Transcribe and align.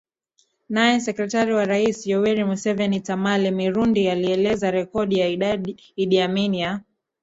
Naye 0.69 0.99
sekretari 1.07 1.53
wa 1.53 1.65
rais 1.65 2.07
Yoweri 2.07 2.43
Museveni 2.43 2.99
Tamale 3.01 3.51
Mirundi 3.51 4.09
alielezea 4.09 4.71
rekodi 4.71 5.19
ya 5.19 5.27
Idi 5.97 6.19
Amin 6.21 6.53
ya 6.55 6.81